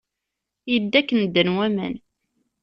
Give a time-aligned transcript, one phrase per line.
[0.71, 1.93] Yedda akken ddan waman.